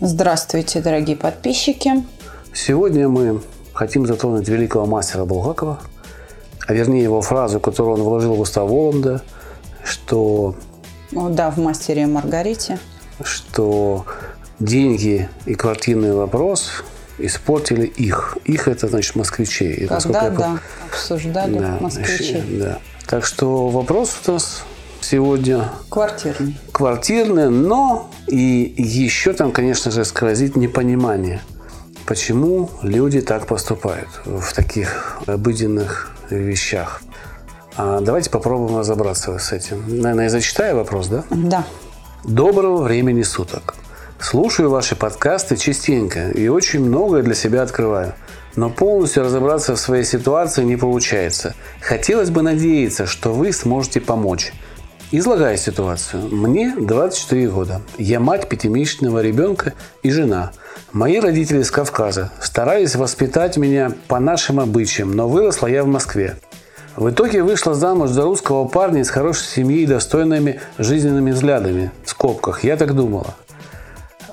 [0.00, 2.04] Здравствуйте, дорогие подписчики.
[2.52, 3.40] Сегодня мы
[3.72, 5.80] хотим затронуть великого мастера Булгакова,
[6.66, 9.22] а вернее его фразу, которую он вложил в уста Воланда,
[9.82, 10.54] что,
[11.12, 12.78] Ну да, в «Мастере и Маргарите».
[13.22, 14.04] что
[14.58, 16.84] деньги и квартирный вопрос
[17.16, 18.36] испортили их.
[18.44, 19.86] Их это значит москвичей.
[19.86, 20.58] Когда, я да,
[20.90, 22.42] обсуждали Да, москвичи.
[22.58, 22.78] Да.
[23.06, 24.62] Так что вопрос у нас
[25.06, 26.58] сегодня Квартирный.
[26.72, 31.40] квартирные, но и еще там, конечно же, сквозит непонимание,
[32.06, 37.02] почему люди так поступают в таких обыденных вещах.
[37.76, 39.84] А давайте попробуем разобраться с этим.
[39.86, 41.24] Наверное, я зачитаю вопрос, да?
[41.30, 41.64] Да.
[42.24, 43.76] Доброго времени суток.
[44.18, 48.14] Слушаю ваши подкасты частенько и очень многое для себя открываю.
[48.56, 51.54] Но полностью разобраться в своей ситуации не получается.
[51.80, 54.52] Хотелось бы надеяться, что вы сможете помочь.
[55.12, 56.28] Излагаю ситуацию.
[56.34, 57.80] Мне 24 года.
[57.96, 60.50] Я мать пятимесячного ребенка и жена.
[60.92, 62.32] Мои родители из Кавказа.
[62.40, 66.36] Старались воспитать меня по нашим обычаям, но выросла я в Москве.
[66.96, 71.92] В итоге вышла замуж за русского парня из хорошей семьи и достойными жизненными взглядами.
[72.04, 72.64] В скобках.
[72.64, 73.36] Я так думала.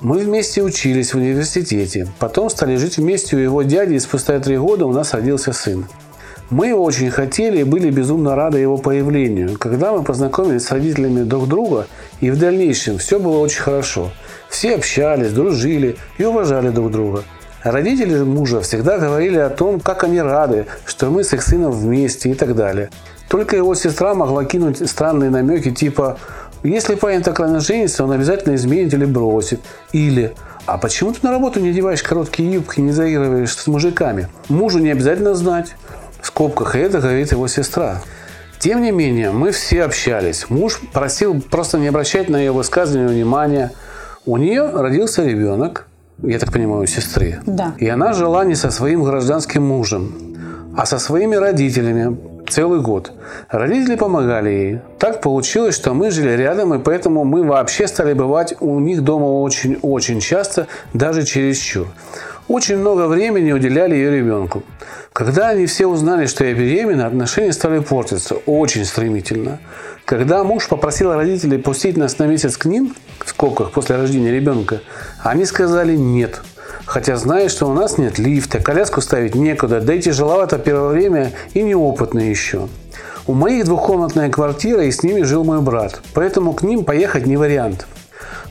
[0.00, 2.08] Мы вместе учились в университете.
[2.18, 5.86] Потом стали жить вместе у его дяди, и спустя три года у нас родился сын.
[6.50, 9.58] Мы его очень хотели и были безумно рады его появлению.
[9.58, 11.86] Когда мы познакомились с родителями друг друга,
[12.20, 14.10] и в дальнейшем все было очень хорошо.
[14.50, 17.24] Все общались, дружили и уважали друг друга.
[17.62, 22.30] Родители мужа всегда говорили о том, как они рады, что мы с их сыном вместе
[22.30, 22.90] и так далее.
[23.30, 26.18] Только его сестра могла кинуть странные намеки типа
[26.62, 29.60] «Если парень так рано женится, он обязательно изменит или бросит».
[29.92, 30.34] Или
[30.66, 34.28] «А почему ты на работу не одеваешь короткие юбки и не заигрываешь с мужиками?
[34.50, 35.74] Мужу не обязательно знать».
[36.24, 38.00] В скобках, и это говорит его сестра.
[38.58, 40.48] Тем не менее, мы все общались.
[40.48, 43.72] Муж просил просто не обращать на ее высказывания внимания.
[44.24, 45.86] У нее родился ребенок,
[46.22, 47.40] я так понимаю, у сестры.
[47.44, 47.74] Да.
[47.76, 50.14] И она жила не со своим гражданским мужем,
[50.74, 52.16] а со своими родителями
[52.48, 53.12] целый год.
[53.50, 54.80] Родители помогали ей.
[54.98, 59.26] Так получилось, что мы жили рядом, и поэтому мы вообще стали бывать у них дома
[59.26, 61.88] очень-очень часто, даже чересчур.
[62.46, 64.64] Очень много времени уделяли ее ребенку.
[65.14, 69.60] Когда они все узнали, что я беременна, отношения стали портиться очень стремительно.
[70.04, 72.94] Когда муж попросил родителей пустить нас на месяц к ним,
[73.24, 74.82] в скобках после рождения ребенка,
[75.22, 76.42] они сказали нет.
[76.84, 81.32] Хотя знают, что у нас нет лифта, коляску ставить некуда, да и тяжеловато первое время
[81.54, 82.68] и неопытные еще.
[83.26, 87.38] У моих двухкомнатная квартира, и с ними жил мой брат, поэтому к ним поехать не
[87.38, 87.86] вариант.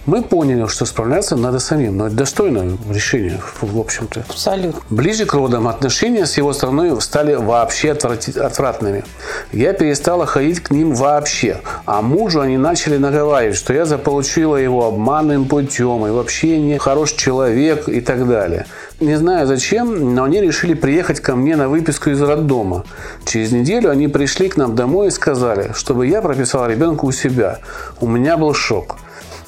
[0.06, 4.26] Мы поняли, что справляться надо самим, но это достойное решение, в общем-то.
[4.28, 4.82] Абсолютно.
[4.90, 9.06] Ближе к родам отношения с его стороной стали вообще отврати- отвратными.
[9.54, 11.62] Я перестала ходить к ним вообще.
[11.86, 17.16] А мужу они начали наговаривать, что я заполучила его обманным путем, и вообще не хороший
[17.16, 18.66] человек и так далее.
[19.00, 22.84] Не знаю зачем, но они решили приехать ко мне на выписку из роддома.
[23.26, 27.60] Через неделю они пришли к нам домой и сказали, чтобы я прописала ребенка у себя.
[28.02, 28.98] У меня был шок.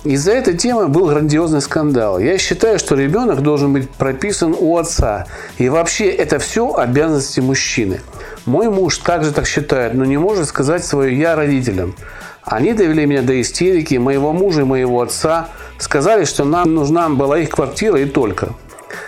[0.05, 2.19] Из-за этой темы был грандиозный скандал.
[2.19, 5.25] Я считаю, что ребенок должен быть прописан у отца.
[5.57, 8.01] И вообще это все обязанности мужчины.
[8.45, 11.95] Мой муж также так считает, но не может сказать свое «я» родителям.
[12.43, 15.47] Они довели меня до истерики, моего мужа и моего отца.
[15.79, 18.49] Сказали, что нам нужна была их квартира и только.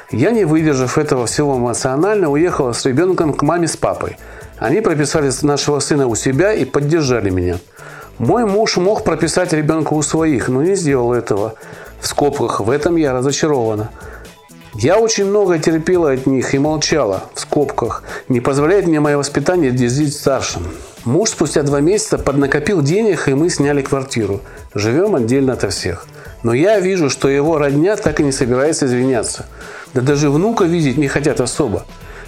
[0.10, 4.18] Я, не выдержав этого всего эмоционально, уехала с ребенком к маме с папой.
[4.58, 7.58] Они прописали нашего сына у себя и поддержали меня.
[8.20, 11.54] Мой муж мог прописать ребенка у своих, но не сделал этого.
[12.02, 13.92] В скобках, в этом я разочарована.
[14.74, 18.04] Я очень много терпела от них и молчала, в скобках.
[18.28, 20.64] Не позволяет мне мое воспитание дезить старшим.
[21.06, 24.42] Муж спустя два месяца поднакопил денег, и мы сняли квартиру.
[24.74, 26.08] Живем отдельно ото всех.
[26.42, 29.46] Но я вижу, что его родня так и не собирается извиняться.
[29.94, 31.86] Да даже внука видеть не хотят особо.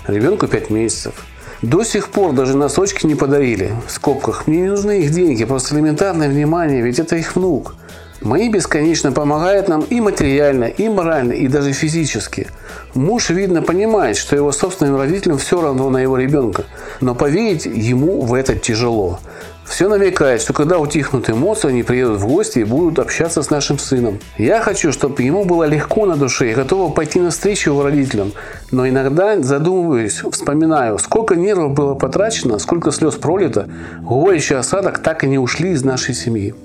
[0.07, 1.13] Ребенку пять месяцев.
[1.61, 3.73] До сих пор даже носочки не подарили.
[3.85, 4.47] В скобках.
[4.47, 7.75] Мне не нужны их деньги, просто элементарное внимание, ведь это их внук.
[8.21, 12.47] Мои бесконечно помогают нам и материально, и морально, и даже физически.
[12.93, 16.65] Муж, видно, понимает, что его собственным родителям все равно на его ребенка,
[16.99, 19.19] но поверить ему в это тяжело.
[19.63, 23.77] Все намекает, что когда утихнут эмоции, они приедут в гости и будут общаться с нашим
[23.77, 24.19] сыном.
[24.37, 28.33] Я хочу, чтобы ему было легко на душе и готова пойти навстречу его родителям.
[28.71, 33.69] Но иногда задумываюсь, вспоминаю, сколько нервов было потрачено, сколько слез пролито,
[34.01, 36.55] горечь и осадок так и не ушли из нашей семьи.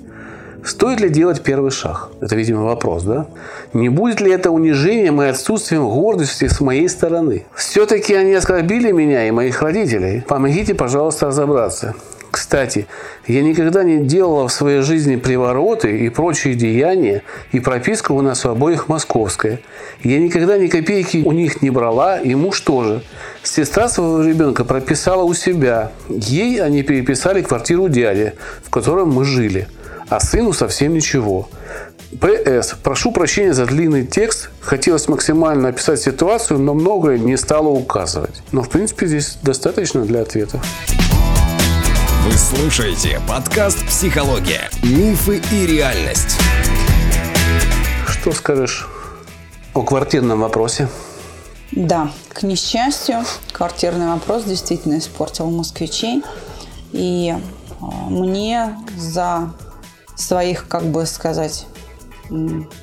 [0.64, 2.08] Стоит ли делать первый шаг?
[2.22, 3.26] Это, видимо, вопрос, да?
[3.75, 7.44] Не будет ли это унижением и отсутствием гордости с моей стороны?
[7.55, 10.25] Все-таки они оскорбили меня и моих родителей.
[10.26, 11.94] Помогите, пожалуйста, разобраться.
[12.31, 12.87] Кстати,
[13.26, 17.22] я никогда не делала в своей жизни привороты и прочие деяния,
[17.52, 19.60] и прописка у нас у обоих московская.
[20.02, 23.02] Я никогда ни копейки у них не брала, и муж тоже.
[23.43, 25.93] Сестра своего ребенка прописала у себя.
[26.08, 28.32] Ей они переписали квартиру дяди,
[28.64, 29.69] в котором мы жили–
[30.09, 31.49] а сыну совсем ничего.
[32.21, 32.75] П.С.
[32.83, 34.51] Прошу прощения за длинный текст.
[34.61, 38.43] Хотелось максимально описать ситуацию, но многое не стало указывать.
[38.53, 40.61] Но, в принципе, здесь достаточно для ответа.
[42.25, 44.71] Вы слушаете подкаст «Психология.
[44.83, 46.39] Мифы и реальность».
[48.06, 48.89] Что скажешь
[49.75, 50.89] о квартирном вопросе?
[51.73, 56.23] Да, к несчастью, квартирный вопрос действительно испортил москвичей.
[56.93, 57.35] И
[57.81, 59.53] а, мне за
[60.16, 61.66] своих, как бы сказать,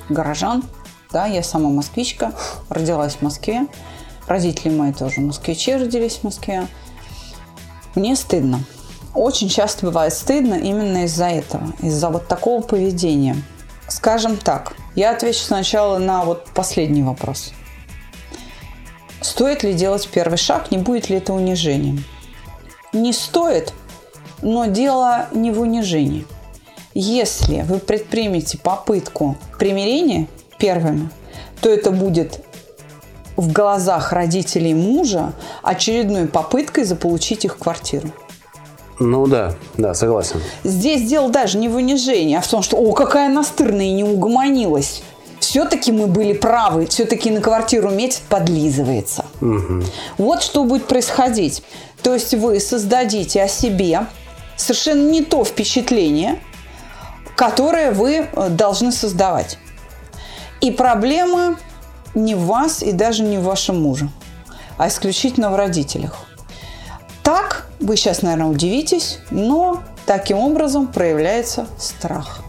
[0.08, 0.64] горожан.
[1.10, 2.32] Да, я сама москвичка,
[2.68, 3.66] родилась в Москве.
[4.26, 6.66] Родители мои тоже москвичи родились в Москве.
[7.94, 8.60] Мне стыдно.
[9.14, 13.36] Очень часто бывает стыдно именно из-за этого, из-за вот такого поведения.
[13.88, 17.52] Скажем так, я отвечу сначала на вот последний вопрос.
[19.20, 22.04] Стоит ли делать первый шаг, не будет ли это унижением?
[22.94, 23.74] Не стоит,
[24.40, 26.26] но дело не в унижении–
[26.94, 30.28] если вы предпримете попытку примирения
[30.58, 31.08] первыми,
[31.60, 32.40] то это будет
[33.36, 38.10] в глазах родителей мужа очередной попыткой заполучить их квартиру.
[38.98, 40.40] Ну да, да, согласен.
[40.64, 44.04] Здесь дело даже не в унижении, а в том, что «О, какая настырная и не
[44.04, 45.02] угомонилась».
[45.40, 49.24] Все-таки мы были правы, все-таки на квартиру метит подлизывается.
[49.40, 49.82] Угу.
[50.18, 51.64] Вот что будет происходить.
[52.02, 54.06] То есть вы создадите о себе
[54.56, 56.38] совершенно не то впечатление–
[57.36, 59.58] которые вы э, должны создавать.
[60.60, 61.56] И проблема
[62.14, 64.08] не в вас и даже не в вашем муже,
[64.78, 66.26] а исключительно в родителях.
[67.22, 72.40] Так, вы сейчас, наверное, удивитесь, но таким образом проявляется страх.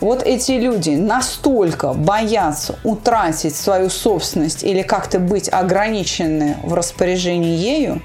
[0.00, 8.02] Вот эти люди настолько боятся утратить свою собственность или как-то быть ограничены в распоряжении ею,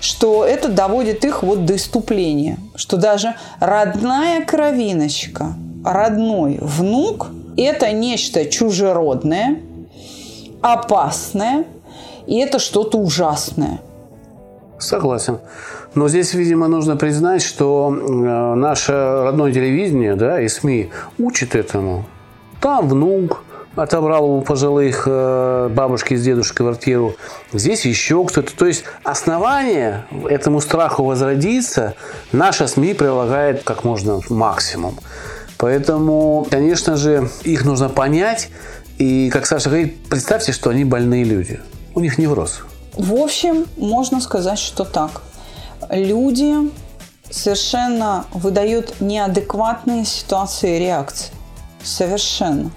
[0.00, 5.54] что это доводит их вот до иступления, что даже родная кровиночка,
[5.84, 9.60] родной внук– это нечто чужеродное,
[10.62, 11.64] опасное,
[12.26, 13.80] и это что-то ужасное.
[14.78, 15.38] Согласен.
[15.94, 22.06] Но здесь, видимо, нужно признать, что э, наше родное телевидение да, и СМИ учат этому.
[22.60, 23.44] Там внук,
[23.76, 27.16] отобрал у пожилых э, бабушки с дедушкой квартиру.
[27.52, 28.54] Здесь еще кто-то.
[28.54, 31.94] То есть основание этому страху возродиться
[32.32, 34.98] наша СМИ прилагает как можно максимум.
[35.56, 38.48] Поэтому, конечно же, их нужно понять.
[38.98, 41.60] И, как Саша говорит, представьте, что они больные люди.
[41.94, 42.60] У них невроз.
[42.94, 45.22] В общем, можно сказать, что так.
[45.90, 46.70] Люди
[47.30, 51.32] совершенно выдают неадекватные ситуации реакции.
[51.82, 52.70] Совершенно.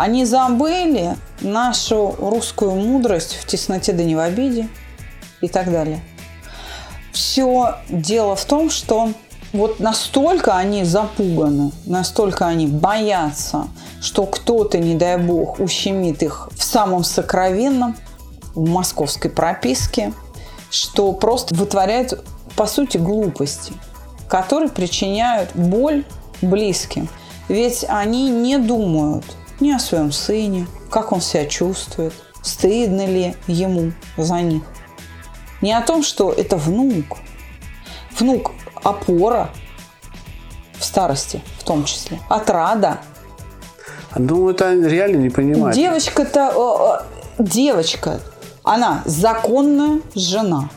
[0.00, 4.66] Они забыли нашу русскую мудрость в тесноте да не в обиде
[5.42, 6.00] и так далее.
[7.12, 9.10] Все дело в том, что
[9.52, 13.68] вот настолько они запуганы, настолько они боятся,
[14.00, 17.94] что кто-то, не дай бог, ущемит их в самом сокровенном,
[18.54, 20.14] в московской прописке,
[20.70, 22.24] что просто вытворяют,
[22.56, 23.74] по сути, глупости,
[24.30, 26.06] которые причиняют боль
[26.40, 27.06] близким.
[27.48, 29.26] Ведь они не думают–
[29.60, 32.12] ни о своем сыне, как он себя чувствует,
[32.42, 34.62] стыдно ли ему за них.
[35.60, 37.18] Не о том, что это внук.
[38.18, 38.52] Внук–
[38.82, 39.50] опора
[40.78, 42.98] в старости в том числе, отрада.
[44.16, 45.74] Ну, это реально не понимаю.
[45.74, 47.06] Девочка-то,
[47.38, 48.20] девочка,
[48.64, 50.70] она законная жена.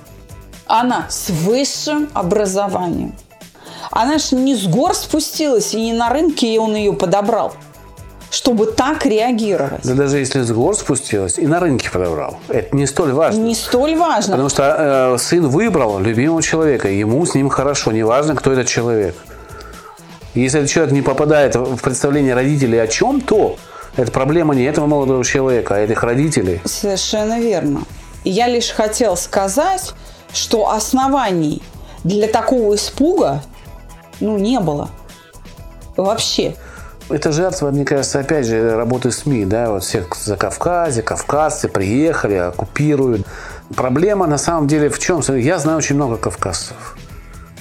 [0.66, 3.16] Она с высшим образованием.
[3.92, 7.54] Она же не с гор спустилась, и не на рынке и он ее подобрал
[8.34, 9.84] чтобы так реагировать.
[9.84, 12.40] Да даже если с гор спустилась и на рынке подобрал.
[12.48, 13.40] Это не столь важно.
[13.40, 14.32] Не столь важно.
[14.32, 19.16] Потому что э, сын выбрал любимого человека, ему с ним хорошо, неважно, кто этот человек.
[20.34, 23.56] Если этот человек не попадает в представление родителей о чем, то
[23.98, 26.60] это проблема не этого молодого человека, а этих родителей.
[26.66, 27.84] Совершенно верно.
[28.24, 29.94] Я лишь хотел сказать,
[30.34, 31.62] что оснований
[32.04, 33.44] для такого испуга
[34.20, 34.90] ну, не было.
[35.96, 36.56] Вообще.
[37.10, 42.36] Это жертва, мне кажется, опять же, работы СМИ, да, вот всех за Кавказе, кавказцы приехали,
[42.36, 43.28] оккупируют.
[43.76, 45.22] Проблема на самом деле в чем?
[45.36, 46.96] Я знаю очень много кавказцев.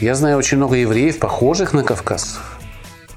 [0.00, 2.51] Я знаю очень много евреев, похожих на кавказцев.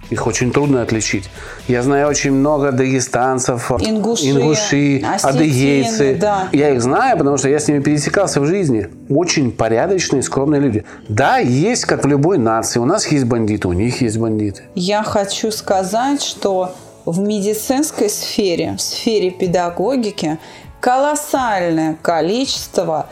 [0.10, 1.30] Их очень трудно отличить.
[1.68, 6.16] Я знаю очень много дагестанцев, Ингуши, ингуши адыгейцы.
[6.20, 6.48] да.
[6.52, 8.90] Я их знаю, потому что я с ними пересекался в жизни.
[9.10, 10.86] Очень порядочные, скромные люди.
[11.10, 12.80] Да, есть, как в любой нации.
[12.80, 14.64] У нас есть бандиты, у них есть бандиты.
[14.76, 16.74] Я хочу сказать, что
[17.06, 20.38] в медицинской сфере, в сфере педагогики
[20.80, 23.08] колоссальное количество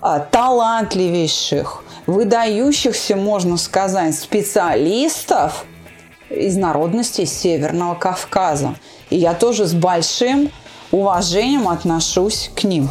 [0.00, 5.64] а, талантливейших, выдающихся, можно сказать, специалистов
[6.30, 8.76] из народностей Северного Кавказа.
[9.10, 10.50] И я тоже с большим
[10.90, 12.88] уважением отношусь к ним.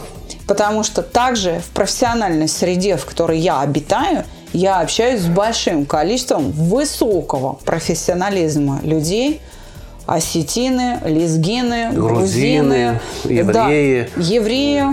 [0.47, 6.51] Потому что также в профессиональной среде, в которой я обитаю, я общаюсь с большим количеством
[6.51, 9.41] высокого профессионализма людей–
[10.09, 14.85] осетины, лезгины, грузины, грузины евреи, да, евреи э,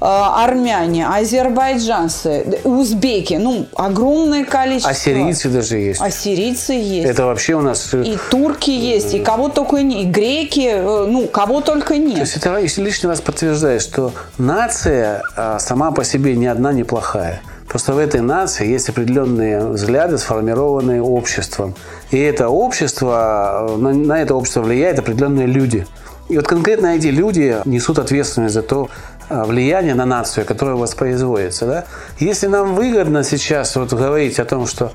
[0.00, 3.34] армяне, азербайджанцы, узбеки.
[3.34, 4.90] Ну, огромное количество.
[4.90, 6.00] Ассирийцы даже есть.
[6.00, 7.08] Ассирийцы есть.
[7.08, 7.94] Это вообще у нас...
[7.94, 12.16] И турки есть, и кого только не, и греки, э, ну, кого только нет.
[12.16, 15.22] То есть это лишний раз подтверждает, что нация
[15.60, 17.40] сама по себе ни одна неплохая.
[17.74, 21.74] Просто в этой нации есть определенные взгляды, сформированные обществом.
[22.12, 25.84] И это общество, на, на это общество влияют определенные люди.
[26.28, 28.90] И вот конкретно эти люди несут ответственность за то
[29.28, 31.66] а, влияние на нацию, которое воспроизводится.
[31.66, 31.84] Да?
[32.20, 34.92] Если нам выгодно сейчас вот говорить о том, что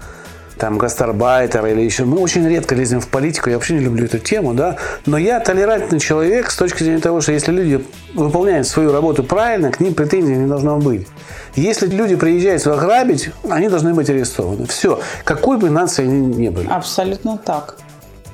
[0.59, 2.05] там гастарбайтер или еще.
[2.05, 4.75] Мы очень редко лезем в политику, я вообще не люблю эту тему, да.
[5.05, 9.71] Но я толерантный человек с точки зрения того, что если люди выполняют свою работу правильно,
[9.71, 11.07] к ним претензий не должно быть.
[11.55, 14.67] Если люди приезжают сюда грабить, они должны быть арестованы.
[14.67, 14.99] Все.
[15.23, 16.67] Какой бы нации они ни были.
[16.67, 17.77] Абсолютно так.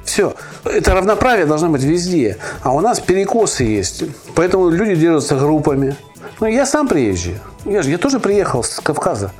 [0.03, 0.33] Все.
[0.63, 2.37] Это равноправие должно быть везде.
[2.61, 4.03] А у нас перекосы есть.
[4.35, 5.95] Поэтому люди держатся группами.
[6.39, 7.37] Ну, я сам приезжий.
[7.65, 9.31] Я, же, я тоже приехал с Кавказа.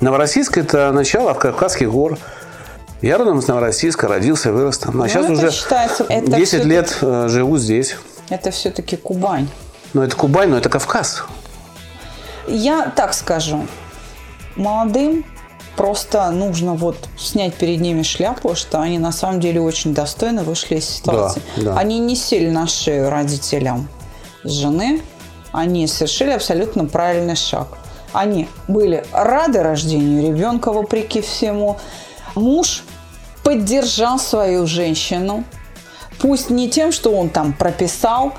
[0.00, 2.18] Новороссийск– это начало Кавказских гор.
[3.02, 4.94] Я родом из Новороссийска, родился, вырос там.
[5.00, 7.96] А ну, сейчас уже считается, 10 лет э, живу здесь.
[8.28, 9.48] Это все-таки Кубань.
[9.94, 11.24] Ну, это Кубань, но это Кавказ.
[12.46, 13.66] Я так скажу.
[14.56, 15.24] Молодым
[15.76, 20.76] просто нужно вот снять перед ними шляпу, что они на самом деле очень достойно вышли
[20.76, 21.42] из ситуации.
[21.56, 21.78] Да, да.
[21.78, 23.88] Они не сели на шею родителям
[24.44, 25.02] жены,
[25.52, 27.68] они совершили абсолютно правильный шаг.
[28.12, 31.78] Они были рады рождению ребенка, вопреки всему.
[32.34, 32.82] Муж
[33.42, 35.44] поддержал свою женщину,
[36.18, 38.34] пусть не тем, что он там прописал,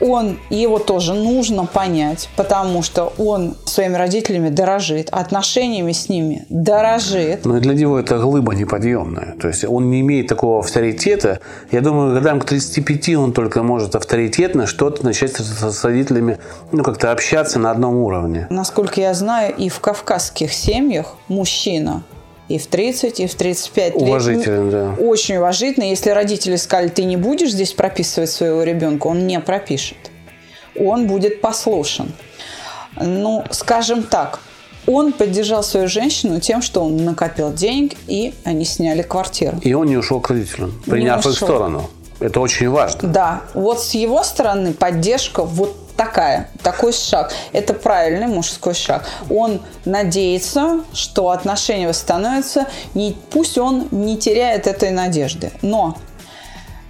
[0.00, 7.44] он, его тоже нужно понять, потому что он своими родителями дорожит, отношениями с ними дорожит.
[7.44, 9.34] Но для него это глыба неподъемная.
[9.40, 11.40] То есть он не имеет такого авторитета.
[11.70, 16.38] Я думаю, годам к 35 он только может авторитетно что-то начать с родителями,
[16.72, 18.46] ну, как-то общаться на одном уровне.
[18.50, 22.02] Насколько я знаю, и в кавказских семьях мужчина
[22.48, 24.70] и в 30, и в 35 Уважительно, лет.
[24.70, 24.94] да.
[25.02, 25.84] Очень уважительно.
[25.84, 29.96] Если родители сказали, ты не будешь здесь прописывать своего ребенка, он не пропишет.
[30.78, 32.12] Он будет послушен.
[33.00, 34.40] Ну, скажем так,
[34.86, 39.58] он поддержал свою женщину тем, что он накопил денег, и они сняли квартиру.
[39.62, 41.88] И он не ушел к родителям, приняв их сторону.
[42.20, 43.08] Это очень важно.
[43.08, 43.42] Да.
[43.54, 47.32] Вот с его стороны поддержка вот такая, такой шаг.
[47.52, 49.06] Это правильный мужской шаг.
[49.30, 55.52] Он надеется, что отношения восстановятся, не, пусть он не теряет этой надежды.
[55.62, 55.96] Но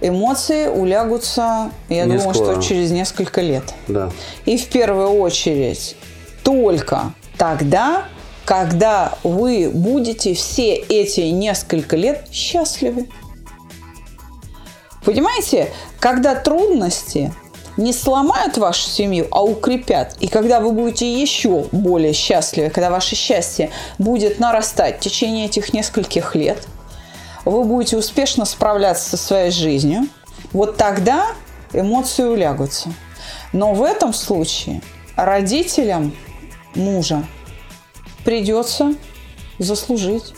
[0.01, 2.53] эмоции улягутся, я не думаю, скоро.
[2.53, 3.73] что через несколько лет.
[3.87, 4.11] Да.
[4.45, 5.95] И в первую очередь
[6.43, 8.05] только тогда,
[8.45, 13.07] когда вы будете все эти несколько лет счастливы.
[15.03, 17.31] Понимаете, когда трудности
[17.77, 20.15] не сломают вашу семью, а укрепят.
[20.19, 25.73] И когда вы будете еще более счастливы, когда ваше счастье будет нарастать в течение этих
[25.73, 26.65] нескольких лет,
[27.43, 30.07] вы будете успешно справляться со своей жизнью,
[30.51, 31.27] вот тогда
[31.73, 32.93] эмоции улягутся.
[33.53, 34.81] Но в этом случае
[35.15, 36.15] родителям
[36.75, 37.23] мужа
[38.23, 38.95] придется
[39.59, 40.33] заслужить.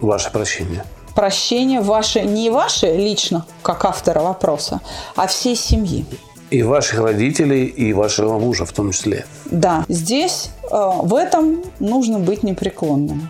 [0.00, 0.84] Ваше прощение.
[1.14, 4.80] Прощение ваше, не ваше лично, как автора вопроса,
[5.14, 6.04] а всей семьи.
[6.50, 9.26] И ваших родителей, и вашего мужа в том числе.
[9.46, 13.28] Да, здесь э, в этом нужно быть непреклонным.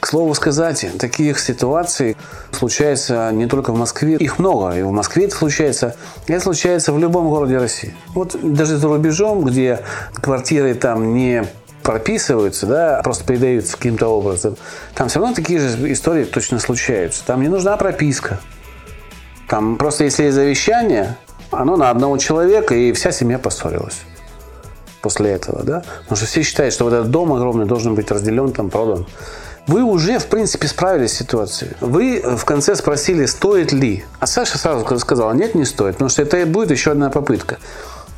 [0.00, 2.16] К слову сказать, таких ситуаций
[2.52, 4.14] случается не только в Москве.
[4.16, 4.76] Их много.
[4.76, 5.96] И в Москве это случается.
[6.28, 7.94] Это случается в любом городе России.
[8.14, 9.80] Вот даже за рубежом, где
[10.14, 11.44] квартиры там не
[11.82, 14.56] прописываются, да, просто передаются каким-то образом,
[14.94, 17.24] там все равно такие же истории точно случаются.
[17.24, 18.40] Там не нужна прописка.
[19.48, 21.16] Там просто если есть завещание,
[21.50, 24.02] оно на одного человека, и вся семья поссорилась
[25.00, 25.82] после этого, да?
[26.02, 29.06] Потому что все считают, что вот этот дом огромный должен быть разделен, там, продан.
[29.66, 31.72] Вы уже, в принципе, справились с ситуацией.
[31.80, 34.04] Вы в конце спросили, стоит ли.
[34.18, 37.58] А Саша сразу сказала, нет, не стоит, потому что это будет еще одна попытка.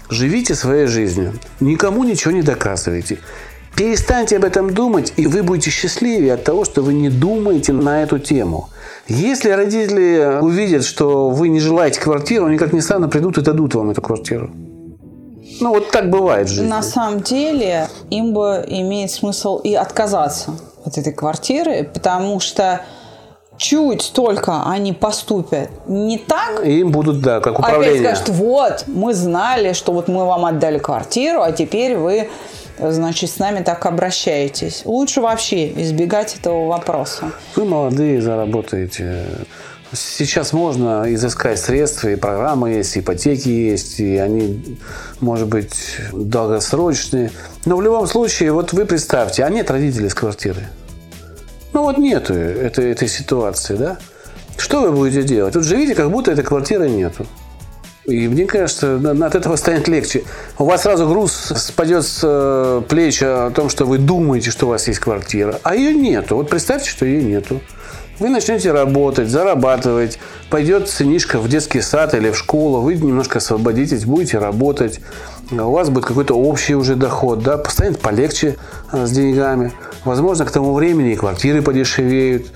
[0.08, 1.34] Живите своей жизнью.
[1.58, 3.18] Никому ничего не доказывайте.
[3.76, 8.02] Перестаньте об этом думать, и вы будете счастливее от того, что вы не думаете на
[8.02, 8.68] эту тему.
[9.08, 13.74] Если родители увидят, что вы не желаете квартиру, они, как ни странно, придут и дадут
[13.74, 14.50] вам эту квартиру.
[15.60, 16.68] Ну, вот так бывает жизни.
[16.68, 20.52] На самом деле, им бы имеет смысл и отказаться
[20.84, 22.82] от этой квартиры, потому что
[23.56, 28.00] чуть только они поступят не так, И им будут, да, как управление.
[28.00, 32.30] опять скажут, вот, мы знали, что вот мы вам отдали квартиру, а теперь вы,
[32.82, 34.82] значит, с нами так обращаетесь.
[34.84, 37.32] Лучше вообще избегать этого вопроса.
[37.56, 39.24] Вы молодые, заработаете.
[39.92, 44.78] Сейчас можно изыскать средства, и программы есть, и ипотеки есть, и они,
[45.18, 47.32] может быть, долгосрочные.
[47.64, 50.68] Но в любом случае, вот вы представьте, а нет родителей с квартиры.
[51.72, 53.98] Ну вот нету этой, этой ситуации, да?
[54.56, 55.54] Что вы будете делать?
[55.54, 57.26] Тут живите, как будто этой квартиры нету.
[58.10, 60.24] И мне кажется, от этого станет легче.
[60.58, 64.70] У вас сразу груз спадет с э, плеч о том, что вы думаете, что у
[64.70, 66.36] вас есть квартира, а ее нету.
[66.36, 67.60] Вот представьте, что ее нету.
[68.18, 70.18] Вы начнете работать, зарабатывать,
[70.50, 75.00] пойдет сынишка в детский сад или в школу, вы немножко освободитесь, будете работать,
[75.50, 78.56] у вас будет какой-то общий уже доход, да, станет полегче
[78.92, 79.72] э, с деньгами.
[80.04, 82.48] Возможно, к тому времени и квартиры подешевеют,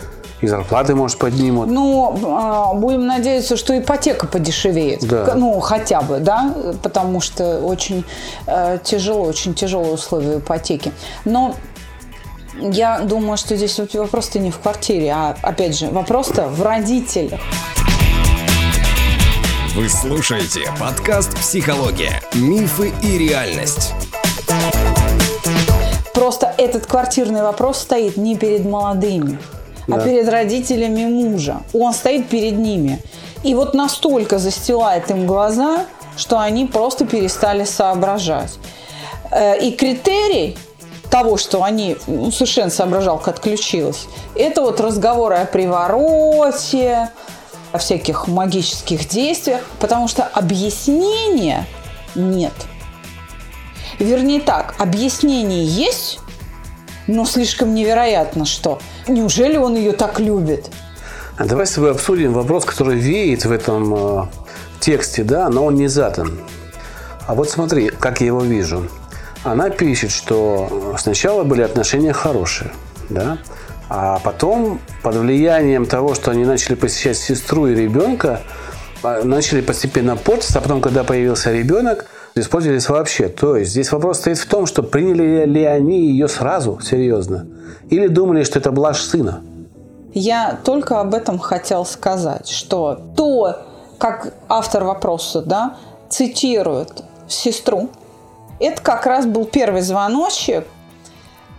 [0.44, 1.68] и зарплаты, может, поднимут.
[1.68, 5.06] Ну, а, будем надеяться, что ипотека подешевеет.
[5.06, 5.34] Да.
[5.34, 8.04] Ну, хотя бы, да, потому что очень
[8.46, 10.92] э, тяжело, очень тяжелые условия ипотеки.
[11.24, 11.54] Но
[12.60, 17.40] я думаю, что здесь вот вопрос-то не в квартире, а, опять же, вопрос-то в родителях.
[19.74, 22.22] Вы слушаете подкаст «Психология.
[22.34, 23.92] Мифы и реальность».
[26.14, 29.36] Просто этот квартирный вопрос стоит не перед молодыми,
[29.88, 30.00] а Да.
[30.00, 31.62] перед родителями мужа.
[31.72, 33.00] Он стоит перед ними.
[33.42, 35.84] И вот настолько застилает им глаза,
[36.16, 38.52] что они просто перестали соображать.
[39.30, 40.56] Э, И критерий
[41.10, 47.10] того, что они, ну, совершенно соображалка отключилась, это вот разговоры о привороте,
[47.72, 51.66] о всяких магических действиях, потому что объяснения
[52.14, 52.52] нет.
[53.98, 56.18] Вернее так, объяснение есть,
[57.06, 60.70] но слишком невероятно, что неужели он ее так любит?
[61.36, 64.26] А давай с тобой обсудим вопрос, который веет в этом э,
[64.80, 66.38] тексте, да, но он не задан.
[67.26, 68.88] А вот смотри, как я его вижу.
[69.42, 72.70] Она пишет, что сначала были отношения хорошие,
[73.10, 73.38] да,
[73.88, 78.40] а потом под влиянием того, что они начали посещать сестру и ребенка,
[79.02, 83.28] а, начали постепенно портиться, а потом, когда появился ребенок, испортились вообще.
[83.28, 87.46] То есть здесь вопрос стоит в том, что приняли ли они ее сразу, серьезно,
[87.90, 89.42] или думали, что это блажь сына.
[90.12, 93.62] Я только об этом хотел сказать, что то,
[93.98, 95.76] как автор вопроса да,
[96.08, 97.88] цитирует сестру,
[98.60, 100.66] это как раз был первый звоночек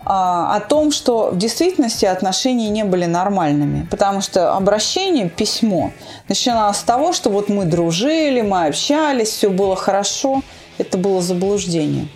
[0.06, 3.88] а, о том, что в действительности отношения не были нормальными.
[3.92, 5.92] Потому что обращение, письмо
[6.30, 10.42] начиналось с того, что вот мы дружили, мы общались, все было хорошо.
[10.78, 12.08] Это было заблуждение.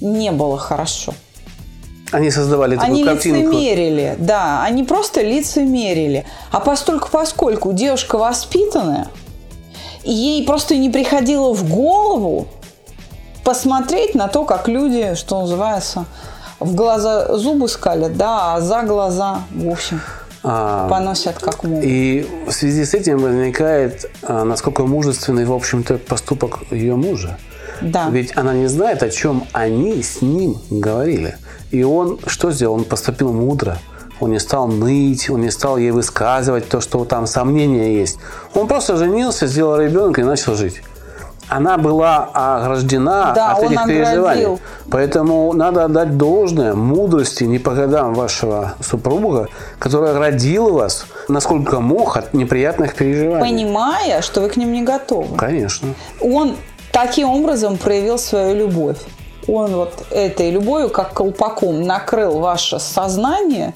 [0.00, 1.14] Не было хорошо.
[2.12, 3.52] Они создавали такую Они картинку.
[3.52, 6.24] лицемерили, да, они просто лицемерили.
[6.52, 9.08] А постольку, поскольку девушка воспитанная,
[10.04, 12.46] ей просто не приходило в голову
[13.44, 16.04] посмотреть на то, как люди, что называется,
[16.60, 20.00] в глаза зубы скалят, да, а за глаза, в общем,
[20.42, 21.84] А, поносят как могут.
[21.84, 27.36] И в связи с этим возникает, а, насколько мужественный, в общем-то, поступок ее мужа.
[27.80, 28.08] Да.
[28.10, 31.36] Ведь она не знает, о чем они с ним говорили.
[31.70, 32.74] И он что сделал?
[32.74, 33.78] Он поступил мудро.
[34.18, 38.18] Он не стал ныть, он не стал ей высказывать то, что там сомнения есть.
[38.54, 40.80] Он просто женился, сделал ребенка и начал жить.
[41.48, 44.04] Она была ограждена Да, от этих оградил.
[44.04, 44.58] переживаний.
[44.90, 52.16] Поэтому надо отдать должное мудрости не по годам вашего супруга, который оградил вас, насколько мог,
[52.16, 53.40] от неприятных переживаний.
[53.48, 55.36] Понимая, что вы к ним не готовы.
[55.36, 55.88] Конечно.
[56.20, 56.56] он
[56.96, 58.96] таким образом проявил свою любовь.
[59.46, 63.74] Он вот этой любовью, как колпаком, накрыл ваше сознание,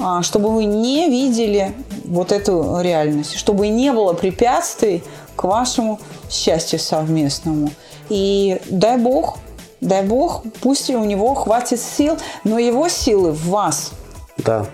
[0.00, 1.74] а, чтобы вы не видели
[2.06, 5.04] вот эту реальность, чтобы не было препятствий
[5.36, 7.70] к вашему счастью совместному.
[8.08, 9.36] И дай Бог,
[9.82, 13.90] дай Бог, пусть у него хватит сил, но его силы в вас.
[14.38, 14.64] Да.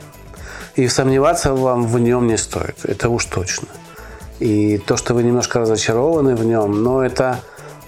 [0.77, 2.85] И сомневаться вам в нем не стоит.
[2.85, 3.67] Это уж точно.
[4.39, 7.41] И то, что вы немножко разочарованы в нем, но это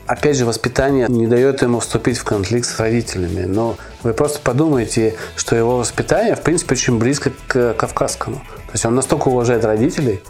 [0.07, 3.45] опять же, воспитание не дает ему вступить в конфликт с родителями.
[3.45, 8.37] Но вы просто подумайте, что его воспитание, в принципе, очень близко к кавказскому.
[8.37, 10.23] То есть он настолько уважает родителей,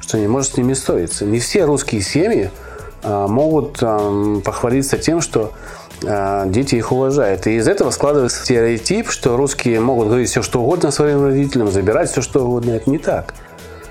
[0.00, 1.24] что не может с ними ссориться.
[1.24, 2.50] Не все русские семьи
[3.02, 5.52] а, могут а, похвалиться тем, что
[6.06, 7.46] а, дети их уважают.
[7.46, 12.10] И из этого складывается стереотип, что русские могут говорить все, что угодно своим родителям, забирать
[12.10, 12.72] все, что угодно.
[12.72, 13.34] Это не так.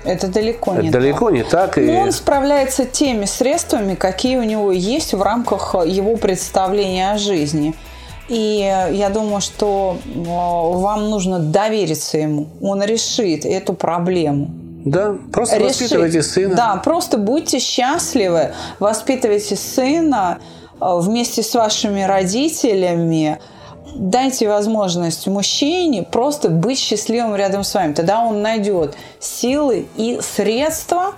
[0.04, 1.34] Это далеко не Это далеко так.
[1.34, 1.76] не так.
[1.76, 1.96] Но и...
[1.96, 7.74] он справляется теми средствами, какие у него есть в рамках его представления о жизни.
[8.28, 12.48] И я думаю, что э, вам нужно довериться ему.
[12.62, 14.50] Он решит эту проблему.
[14.84, 15.80] Да, просто Решит.
[15.80, 16.54] воспитывайте сына.
[16.54, 20.38] Да, просто будьте счастливы, воспитывайте сына
[20.80, 23.38] э, вместе с вашими родителями.
[23.94, 27.92] Дайте возможность мужчине просто быть счастливым рядом с вами.
[27.92, 31.14] Тогда он найдет силы и средства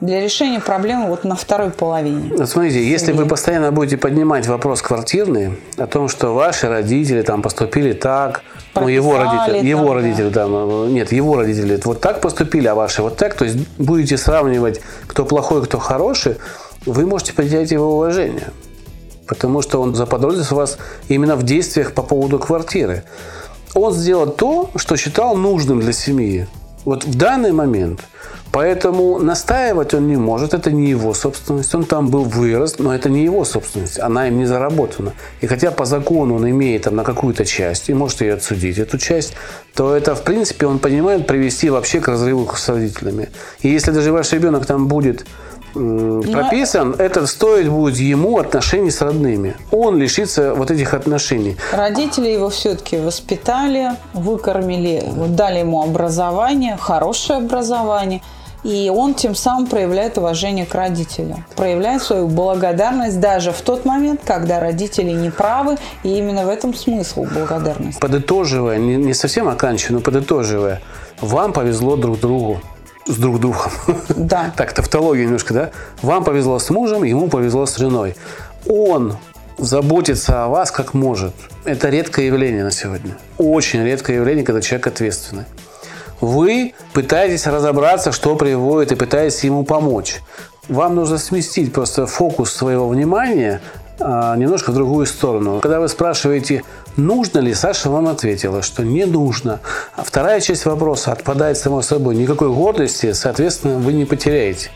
[0.00, 2.46] для решения проблемы вот на второй половине.
[2.46, 7.92] Смотрите, если вы постоянно будете поднимать вопрос квартирный о том, что ваши родители там поступили
[7.92, 8.42] так,
[8.74, 9.94] ну его родители, его там, да.
[9.94, 13.58] родители, да, ну, нет, его родители вот так поступили, а ваши вот так, то есть
[13.78, 16.36] будете сравнивать, кто плохой, кто хороший,
[16.86, 18.48] вы можете потерять его уважение,
[19.30, 20.76] потому что он заподозрит вас
[21.08, 23.04] именно в действиях по поводу квартиры.
[23.74, 26.48] Он сделал то, что считал нужным для семьи.
[26.84, 28.00] Вот в данный момент.
[28.52, 31.72] Поэтому настаивать он не может, это не его собственность.
[31.76, 35.12] Он там был вырос, но это не его собственность, она им не заработана.
[35.40, 38.98] И хотя по закону он имеет там на какую-то часть и может ее отсудить, эту
[38.98, 39.34] часть,
[39.74, 43.28] то это, в принципе, он понимает привести вообще к разрыву с родителями.
[43.62, 45.24] И если даже ваш ребенок там будет
[45.72, 49.54] прописан, это стоит будет ему отношений с родными.
[49.70, 51.56] Он лишится вот этих отношений.
[51.72, 58.22] Родители его все-таки воспитали, выкормили, дали ему образование, хорошее образование.
[58.62, 64.20] И он тем самым проявляет уважение к родителям, проявляет свою благодарность даже в тот момент,
[64.24, 68.00] когда родители не правы, и именно в этом смысл благодарности.
[68.00, 70.82] Подытоживая, не, не совсем оканчивая, но подытоживая,
[71.22, 72.60] вам повезло друг другу
[73.06, 73.72] с друг другом.
[74.08, 74.52] Да.
[74.56, 75.70] Так, тавтология немножко, да?
[76.02, 78.14] Вам повезло с мужем, ему повезло с женой.
[78.66, 79.16] Он
[79.58, 81.34] заботится о вас как может.
[81.64, 83.16] Это редкое явление на сегодня.
[83.38, 85.44] Очень редкое явление, когда человек ответственный.
[86.20, 90.20] Вы пытаетесь разобраться, что приводит, и пытаетесь ему помочь.
[90.68, 93.60] Вам нужно сместить просто фокус своего внимания
[93.98, 95.60] а, немножко в другую сторону.
[95.60, 96.62] Когда вы спрашиваете,
[97.06, 99.60] нужно ли, Саша вам ответила, что не нужно.
[99.96, 102.16] А вторая часть вопроса отпадает само собой.
[102.16, 104.70] Никакой гордости, соответственно, вы не потеряете.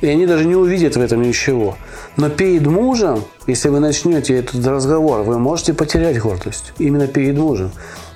[0.00, 1.76] И они даже не увидят в этом ничего.
[2.16, 6.72] Но перед мужем, если вы начнете этот разговор, вы можете потерять гордость.
[6.78, 7.72] Именно перед мужем.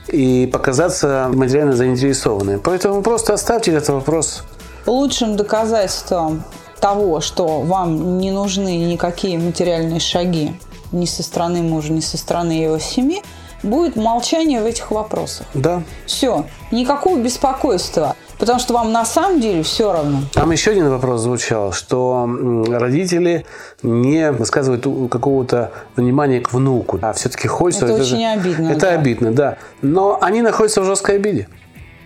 [0.08, 2.60] И показаться материально заинтересованным.
[2.60, 4.44] Поэтому просто оставьте этот вопрос.
[4.86, 6.44] Лучшим доказательством
[6.80, 10.52] того, что вам не нужны никакие материальные шаги
[10.92, 13.22] ни со стороны мужа, ни со стороны его семьи,
[13.62, 15.46] будет молчание в этих вопросах.
[15.54, 15.82] Да.
[16.06, 20.20] Все, никакого беспокойства, потому что вам на самом деле все равно.
[20.32, 22.28] Там еще один вопрос звучал, что
[22.68, 23.46] родители
[23.82, 27.86] не высказывают какого-то внимания к внуку, а все-таки хочется...
[27.86, 28.90] Это же- очень обидно, Это да.
[28.92, 29.58] обидно, да.
[29.82, 31.48] Но они находятся в жесткой обиде.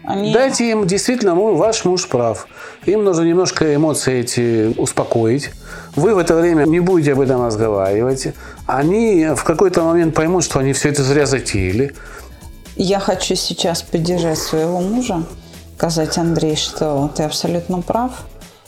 [0.04, 0.32] Они...
[0.32, 2.48] Дайте им действительно, ну, ваш муж прав.
[2.86, 5.50] Им нужно немножко эмоции эти успокоить.
[5.94, 8.28] Вы в это время не будете об этом разговаривать.
[8.66, 11.94] Они в какой-то момент поймут, что они все это зря затеяли.
[12.76, 15.24] Я хочу сейчас поддержать своего мужа,
[15.76, 18.12] сказать, Андрей, что ты абсолютно прав.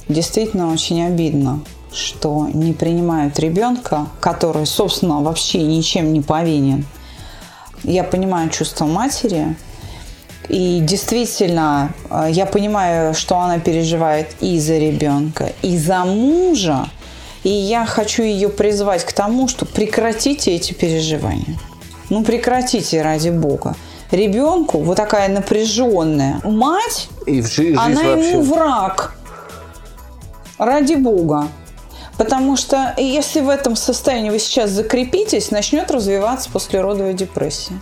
[0.09, 6.85] Действительно очень обидно, что не принимают ребенка, который, собственно, вообще ничем не повинен.
[7.83, 9.57] Я понимаю чувство матери,
[10.48, 16.88] и действительно, э, я понимаю, что она переживает и за ребенка, и за мужа.
[17.42, 21.59] И я хочу ее призвать к тому, что прекратите эти переживания.
[22.11, 23.74] Ну, прекратите, ради бога.
[24.11, 28.30] Ребенку вот такая напряженная мать, И в жи- жизнь она вообще.
[28.30, 29.14] ему враг.
[30.59, 31.48] Ради бога.
[32.16, 37.74] Потому что если в этом состоянии вы сейчас закрепитесь, начнет развиваться послеродовая депрессия.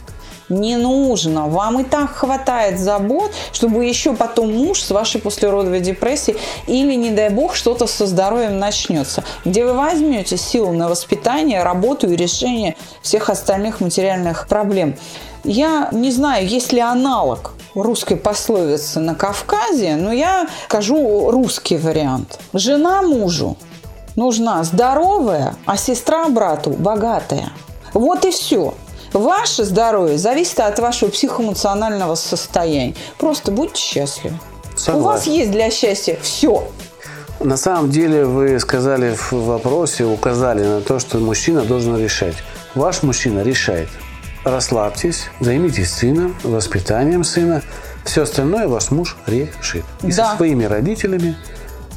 [0.53, 1.49] Не нужно.
[1.49, 6.37] Вам и так хватает забот, чтобы еще потом муж с вашей послеродовой депрессией
[6.67, 9.25] или, не дай бог, что-то со здоровьем начнется.
[9.47, 14.95] Где вы возьмете силу на воспитание, работу и решение всех остальных материальных проблем.
[15.43, 22.38] Я не знаю, есть ли аналог русской пословицы на Кавказе, но я скажу русский вариант.
[22.53, 23.57] Жена мужу
[24.17, 27.53] нужна здоровая, а сестра брату богатая.
[27.95, 28.75] Вот и все.
[29.12, 32.94] Ваше здоровье зависит от вашего психоэмоционального состояния.
[33.18, 34.38] Просто будьте счастливы.
[34.77, 35.01] Согласен.
[35.01, 36.66] У вас есть для счастья все.
[37.40, 42.37] На самом деле вы сказали в вопросе, указали на то, что мужчина должен решать.
[42.75, 43.88] Ваш мужчина решает.
[44.44, 47.62] Расслабьтесь, займитесь сыном, воспитанием сына.
[48.05, 49.85] Все остальное ваш муж решит.
[50.03, 50.31] И Да.
[50.31, 51.37] со своими родителями,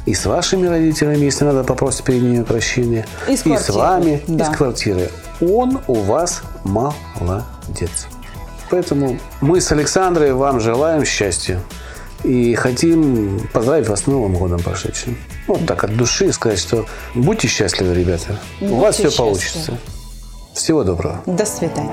[0.05, 3.77] и с вашими родителями, если надо попросить перед ними прощения, И с с квартирой.
[3.79, 4.43] вами, Да.
[4.43, 5.09] и с квартиры.
[5.41, 8.07] Он у вас молодец.
[8.69, 11.59] Поэтому мы с Александрой вам желаем счастья.
[12.23, 15.15] И хотим поздравить вас с Новым годом прошедшим.
[15.47, 18.39] Вот так от души сказать, что будьте счастливы, ребята.
[18.61, 19.29] у Будьте вас все счастливы.
[19.29, 19.77] получится.
[20.55, 21.21] Всего доброго.
[21.27, 21.91] До свидания.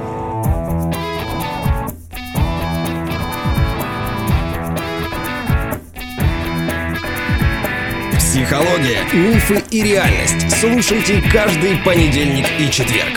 [8.16, 10.50] Психология, мифы и реальность.
[10.60, 13.12] Слушайте каждый понедельник и четверг.